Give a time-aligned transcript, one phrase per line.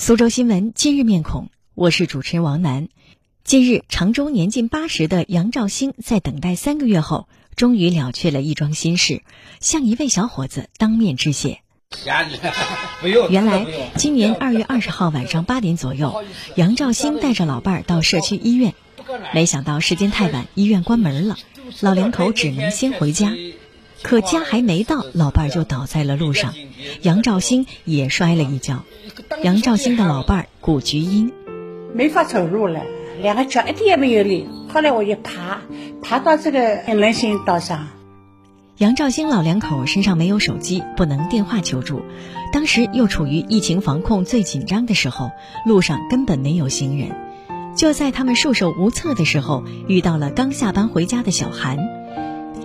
[0.00, 2.86] 苏州新闻今日面孔，我是主持人王楠。
[3.42, 9.22] 近日，常州年近八十的杨兆兴在等待三个月后，终于了却了一桩心事，
[9.58, 11.62] 向一位小伙子当面致谢。
[13.28, 13.66] 原来，
[13.96, 16.24] 今年二月二十号晚上八点左右，
[16.54, 18.74] 杨兆兴带着老伴儿到社区医院，
[19.34, 21.36] 没想到时间太晚，医院关门了，
[21.80, 23.34] 老两口只能先回家。
[24.02, 26.54] 可家还没到，老伴儿就倒在了路上，
[27.02, 28.84] 杨兆兴也摔了一跤。
[29.42, 31.32] 杨兆兴的老伴儿古菊英，
[31.94, 32.82] 没法走路了，
[33.20, 34.46] 两个脚一点也没有力。
[34.72, 35.60] 后来我就爬，
[36.02, 37.88] 爬到这个人行道上。
[38.76, 42.00] 杨兆兴老两口身上没有手机，不能电话求助，
[42.52, 45.32] 当时又处于疫情防控最紧张的时候，
[45.66, 47.10] 路上根本没有行人。
[47.74, 51.97] 就在他们束手无策的时候，遇到了刚下班回家的小韩。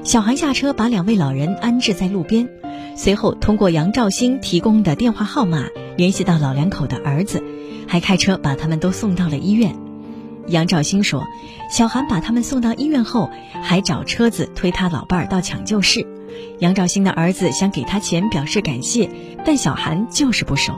[0.04, 2.50] 小韩下车，把两位老人安置在路边，
[2.98, 7.42] 随后通过杨兆兴提供的电话号码联系到老两口的儿子，
[7.88, 9.74] 还开车把他们都送到了医院。
[10.48, 11.24] 杨兆兴说，
[11.72, 13.30] 小韩把他们送到医院后，
[13.64, 16.06] 还找车子推他老伴儿到抢救室。
[16.60, 19.10] 杨兆兴的儿子想给他钱表示感谢，
[19.46, 20.74] 但小韩就是不收。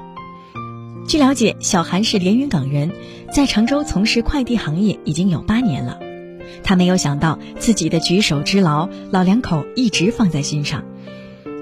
[1.07, 2.91] 据了解，小韩是连云港人，
[3.33, 5.97] 在常州从事快递行业已经有八年了。
[6.65, 10.83] 他没有想到自己的举手之劳，老两口一直放在心上。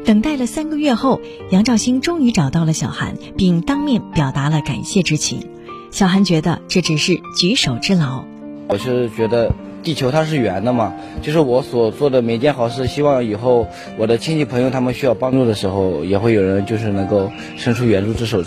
[0.06, 5.48] 等待了三个月后，杨兆兴终于找到了小韩，并当面表达了感谢之情。
[5.92, 8.24] 小韩觉得这只是举手之劳。
[8.70, 18.42] 我是觉得地球它是圆的嘛，就是我所做的每件好事，希望以后我的亲戚朋友他们需要帮助的时候，也会有人就是能够伸出援助之手。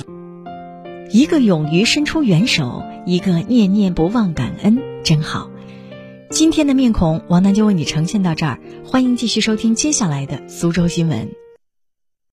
[1.11, 5.51] 一个勇于伸出援手，一个念念不忘感恩，真好。
[6.31, 8.59] 今天的面孔，王楠就为你呈现到这儿。
[8.85, 11.46] 欢迎继续收听接下来的苏州新闻。